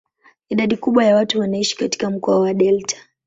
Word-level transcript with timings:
Idadi 0.49 0.77
kubwa 0.77 1.05
ya 1.05 1.15
watu 1.15 1.39
wanaishi 1.39 1.77
katika 1.77 2.09
mkoa 2.09 2.39
wa 2.39 2.53
delta. 2.53 2.95